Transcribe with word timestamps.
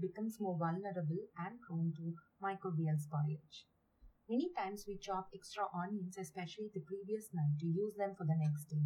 becomes 0.00 0.40
more 0.40 0.56
vulnerable 0.58 1.28
and 1.38 1.60
prone 1.60 1.92
to 1.96 2.14
microbial 2.42 2.96
spoilage. 2.96 3.64
Many 4.28 4.50
times 4.56 4.84
we 4.88 4.98
chop 4.98 5.28
extra 5.34 5.64
onions, 5.74 6.18
especially 6.18 6.70
the 6.74 6.80
previous 6.80 7.28
night, 7.32 7.58
to 7.60 7.66
use 7.66 7.94
them 7.96 8.14
for 8.16 8.24
the 8.24 8.34
next 8.36 8.66
day. 8.66 8.82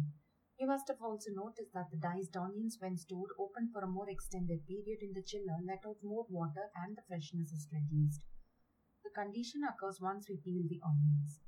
You 0.59 0.67
must 0.67 0.87
have 0.89 1.01
also 1.01 1.31
noticed 1.33 1.73
that 1.73 1.89
the 1.89 1.97
diced 1.97 2.37
onions, 2.37 2.77
when 2.79 2.97
stored 2.97 3.31
open 3.39 3.71
for 3.73 3.81
a 3.81 3.87
more 3.87 4.09
extended 4.09 4.67
period 4.67 5.01
in 5.01 5.13
the 5.13 5.23
chiller, 5.23 5.57
let 5.65 5.81
out 5.87 5.97
more 6.03 6.25
water 6.29 6.69
and 6.75 6.95
the 6.95 7.01
freshness 7.07 7.51
is 7.51 7.67
reduced. 7.73 8.21
The 9.03 9.09
condition 9.09 9.61
occurs 9.65 9.99
once 9.99 10.29
we 10.29 10.37
peel 10.37 10.61
the 10.69 10.81
onions. 10.85 11.39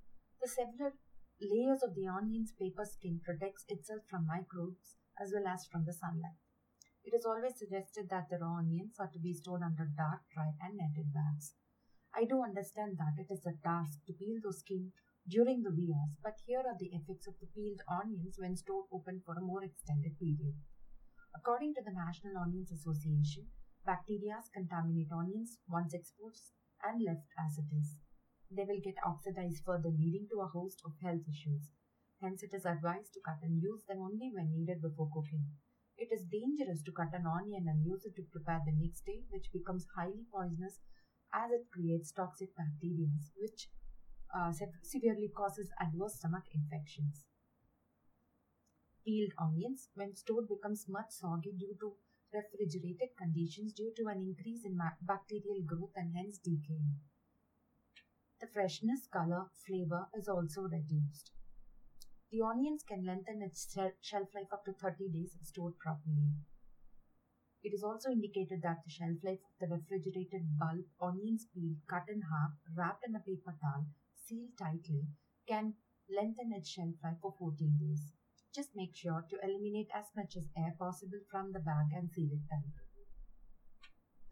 The 0.41 0.47
several 0.49 0.93
layers 1.39 1.83
of 1.83 1.93
the 1.93 2.07
onion's 2.07 2.51
paper 2.51 2.85
skin 2.85 3.21
protects 3.23 3.65
itself 3.70 4.01
from 4.09 4.25
microbes 4.25 4.97
as 5.21 5.31
well 5.33 5.45
as 5.47 5.67
from 5.71 5.85
the 5.85 5.93
sunlight. 5.93 6.41
It 7.03 7.13
is 7.13 7.25
always 7.25 7.59
suggested 7.59 8.09
that 8.09 8.30
the 8.30 8.39
raw 8.39 8.57
onions 8.57 8.95
are 8.99 9.09
to 9.11 9.20
be 9.20 9.34
stored 9.34 9.61
under 9.61 9.85
dark, 9.98 10.21
dry, 10.34 10.55
and 10.61 10.77
netted 10.77 11.13
bags. 11.13 11.53
I 12.16 12.25
do 12.25 12.41
understand 12.44 12.98
that 12.98 13.20
it 13.20 13.31
is 13.31 13.45
a 13.45 13.57
task 13.61 13.99
to 14.07 14.13
peel 14.13 14.39
the 14.41 14.53
skin 14.53 14.94
during 15.27 15.63
the 15.63 15.71
vias, 15.71 16.17
but 16.23 16.39
here 16.45 16.59
are 16.59 16.77
the 16.80 16.94
effects 16.94 17.27
of 17.27 17.35
the 17.39 17.47
peeled 17.47 17.81
onions 17.89 18.35
when 18.38 18.55
stored 18.55 18.85
open 18.91 19.21
for 19.25 19.35
a 19.35 19.41
more 19.41 19.63
extended 19.63 20.17
period. 20.17 20.55
According 21.35 21.73
to 21.75 21.81
the 21.81 21.91
National 21.91 22.38
Onions 22.38 22.71
Association, 22.71 23.47
bacteria 23.85 24.39
contaminate 24.53 25.11
onions 25.11 25.59
once 25.67 25.94
exposed 25.94 26.52
and 26.83 27.03
left 27.03 27.27
as 27.39 27.58
it 27.58 27.67
is. 27.75 27.97
They 28.49 28.63
will 28.63 28.80
get 28.80 28.95
oxidized 29.05 29.63
further, 29.66 29.89
leading 29.89 30.27
to 30.30 30.41
a 30.41 30.47
host 30.47 30.81
of 30.86 30.94
health 31.02 31.27
issues. 31.27 31.72
Hence, 32.22 32.44
it 32.44 32.53
is 32.53 32.66
advised 32.66 33.14
to 33.14 33.22
cut 33.25 33.42
and 33.42 33.61
use 33.61 33.83
them 33.83 33.99
only 33.99 34.31
when 34.31 34.53
needed 34.53 34.81
before 34.81 35.09
cooking. 35.11 35.47
It 35.97 36.11
is 36.11 36.25
dangerous 36.25 36.81
to 36.83 36.91
cut 36.91 37.13
an 37.13 37.25
onion 37.25 37.67
and 37.67 37.86
use 37.86 38.05
it 38.05 38.16
to 38.16 38.23
prepare 38.23 38.61
the 38.66 38.73
next 38.73 39.05
day, 39.05 39.23
which 39.30 39.52
becomes 39.53 39.88
highly 39.95 40.25
poisonous 40.31 40.80
as 41.33 41.52
it 41.52 41.72
creates 41.72 42.11
toxic 42.11 42.55
bacteria, 42.55 43.09
which 43.38 43.69
uh, 44.36 44.52
severely 44.81 45.30
causes 45.36 45.71
adverse 45.80 46.16
stomach 46.16 46.44
infections. 46.53 47.25
Peeled 49.05 49.33
onions, 49.38 49.89
when 49.95 50.16
stored, 50.16 50.47
becomes 50.47 50.88
much 50.88 51.11
soggy 51.11 51.52
due 51.52 51.75
to 51.80 51.94
refrigerated 52.33 53.09
conditions 53.17 53.73
due 53.73 53.94
to 53.95 54.08
an 54.08 54.17
increase 54.17 54.66
in 54.66 54.80
bacterial 55.02 55.61
growth 55.66 55.91
and 55.95 56.16
hence 56.16 56.38
decay. 56.39 56.81
The 58.41 58.47
freshness, 58.47 59.08
color, 59.08 59.45
flavor 59.66 60.08
is 60.17 60.27
also 60.27 60.64
reduced. 60.64 61.31
The 62.34 62.42
onions 62.42 62.81
can 62.81 63.06
lengthen 63.06 63.44
its 63.44 63.70
shelf 64.02 64.34
life 64.34 64.52
up 64.52 64.66
to 64.66 64.73
30 64.73 65.08
days 65.09 65.38
if 65.39 65.45
stored 65.45 65.78
properly. 65.78 66.34
It 67.62 67.76
is 67.76 67.84
also 67.84 68.09
indicated 68.09 68.64
that 68.64 68.81
the 68.84 68.89
shelf 68.89 69.22
life 69.23 69.45
of 69.45 69.53
the 69.62 69.76
refrigerated 69.76 70.58
bulb 70.58 70.84
onions 71.00 71.45
peeled, 71.54 71.78
cut 71.88 72.09
in 72.09 72.23
half, 72.23 72.58
wrapped 72.76 73.06
in 73.06 73.14
a 73.14 73.20
paper 73.20 73.54
towel, 73.61 73.86
sealed 74.16 74.58
tightly, 74.58 75.06
can 75.48 75.76
lengthen 76.09 76.52
its 76.58 76.70
shelf 76.70 76.95
life 77.04 77.22
for 77.22 77.36
14 77.38 77.78
days. 77.78 78.02
Just 78.52 78.72
make 78.73 78.95
sure 78.95 79.23
to 79.30 79.38
eliminate 79.44 79.89
as 79.94 80.09
much 80.17 80.36
as 80.36 80.50
air 80.58 80.73
possible 80.80 81.22
from 81.30 81.54
the 81.54 81.59
bag 81.59 81.94
and 81.94 82.09
seal 82.09 82.34
it 82.34 82.50
tight. 82.50 82.73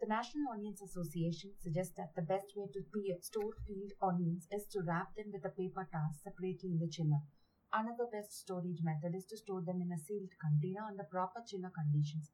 The 0.00 0.08
National 0.08 0.50
Onions 0.50 0.82
Association 0.82 1.52
suggests 1.62 1.94
that 1.96 2.16
the 2.16 2.22
best 2.22 2.50
way 2.56 2.66
to 2.66 3.22
store 3.22 3.54
peeled 3.64 3.92
onions 4.02 4.48
is 4.50 4.66
to 4.72 4.82
wrap 4.82 5.14
them 5.14 5.30
with 5.32 5.44
a 5.44 5.54
paper 5.54 5.86
towel 5.92 6.10
separately 6.24 6.72
in 6.72 6.80
the 6.80 6.88
chiller. 6.90 7.22
Another 7.74 8.04
best 8.12 8.38
storage 8.38 8.82
method 8.82 9.14
is 9.14 9.24
to 9.26 9.36
store 9.38 9.62
them 9.62 9.80
in 9.80 9.90
a 9.92 9.98
sealed 9.98 10.28
container 10.38 10.84
under 10.84 11.04
proper 11.04 11.40
chiller 11.46 11.70
conditions, 11.70 12.30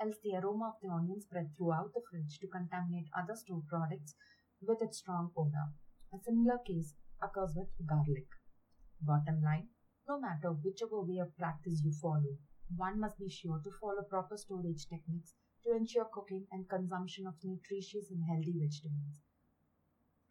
else 0.00 0.16
the 0.24 0.34
aroma 0.34 0.74
of 0.74 0.80
the 0.82 0.88
onion 0.88 1.20
spread 1.20 1.54
throughout 1.56 1.94
the 1.94 2.02
fridge 2.10 2.40
to 2.40 2.48
contaminate 2.48 3.06
other 3.16 3.36
stored 3.36 3.68
products 3.68 4.16
with 4.60 4.82
its 4.82 4.98
strong 4.98 5.30
odor. 5.36 5.70
A 6.12 6.18
similar 6.18 6.58
case 6.58 6.96
occurs 7.22 7.54
with 7.54 7.68
garlic. 7.86 8.26
Bottom 9.00 9.40
line, 9.42 9.68
no 10.08 10.18
matter 10.18 10.50
whichever 10.50 11.00
way 11.02 11.18
of 11.18 11.36
practice 11.36 11.82
you 11.84 11.92
follow, 11.92 12.36
one 12.74 12.98
must 12.98 13.16
be 13.16 13.30
sure 13.30 13.60
to 13.62 13.70
follow 13.80 14.02
proper 14.02 14.36
storage 14.36 14.88
techniques 14.88 15.34
to 15.62 15.70
ensure 15.70 16.06
cooking 16.12 16.46
and 16.50 16.68
consumption 16.68 17.28
of 17.28 17.34
nutritious 17.44 18.10
and 18.10 18.24
healthy 18.26 18.58
vegetables. 18.58 19.22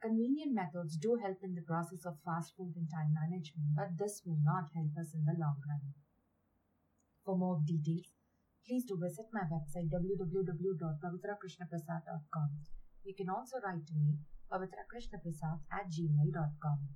Convenient 0.02 0.54
methods 0.54 0.96
do 0.96 1.18
help 1.22 1.44
in 1.44 1.56
the 1.56 1.62
process 1.62 2.06
of 2.06 2.18
fast 2.24 2.56
food 2.56 2.74
and 2.78 2.90
time 2.90 3.14
management, 3.14 3.76
but 3.76 3.98
this 3.98 4.22
will 4.26 4.40
not 4.44 4.70
help 4.74 4.96
us 4.98 5.14
in 5.14 5.26
the 5.26 5.36
long 5.38 5.62
run. 5.68 5.94
For 7.26 7.38
more 7.38 7.60
details, 7.66 8.14
please 8.66 8.86
do 8.86 8.96
visit 8.96 9.26
my 9.34 9.44
website 9.52 9.90
www.pavitrakrishnaprasad.com. 9.92 12.50
You 13.04 13.14
can 13.14 13.30
also 13.30 13.60
write 13.60 13.86
to 13.88 13.94
me 13.94 14.20
pavitrakrishnaprasad 14.50 15.60
at 15.70 15.92
gmail.com. 15.92 16.88